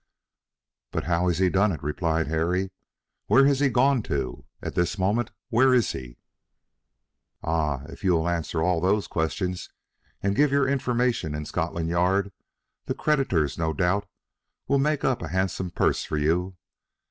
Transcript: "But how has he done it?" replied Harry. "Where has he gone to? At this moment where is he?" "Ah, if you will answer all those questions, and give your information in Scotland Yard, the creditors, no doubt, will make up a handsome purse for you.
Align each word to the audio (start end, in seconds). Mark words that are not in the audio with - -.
"But 0.89 1.03
how 1.03 1.27
has 1.27 1.37
he 1.37 1.47
done 1.51 1.71
it?" 1.71 1.83
replied 1.83 2.25
Harry. 2.25 2.71
"Where 3.27 3.45
has 3.45 3.59
he 3.59 3.69
gone 3.69 4.01
to? 4.09 4.45
At 4.59 4.73
this 4.73 4.97
moment 4.97 5.29
where 5.51 5.75
is 5.75 5.91
he?" 5.91 6.17
"Ah, 7.43 7.83
if 7.87 8.03
you 8.03 8.13
will 8.13 8.27
answer 8.27 8.63
all 8.63 8.81
those 8.81 9.05
questions, 9.05 9.69
and 10.23 10.35
give 10.35 10.51
your 10.51 10.67
information 10.67 11.35
in 11.35 11.45
Scotland 11.45 11.89
Yard, 11.89 12.31
the 12.87 12.95
creditors, 12.95 13.59
no 13.59 13.73
doubt, 13.73 14.09
will 14.67 14.79
make 14.79 15.03
up 15.05 15.21
a 15.21 15.27
handsome 15.27 15.69
purse 15.69 16.03
for 16.03 16.17
you. 16.17 16.57